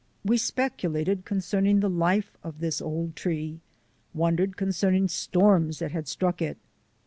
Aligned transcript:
We 0.25 0.39
speculated 0.39 1.25
concerning 1.25 1.79
the 1.79 1.87
life 1.87 2.35
of 2.43 2.57
this 2.59 2.81
old 2.81 3.15
tree; 3.15 3.59
wondered 4.15 4.57
concerning 4.57 5.07
storms 5.07 5.77
that 5.77 5.91
had 5.91 6.07
struck 6.07 6.41
it. 6.41 6.57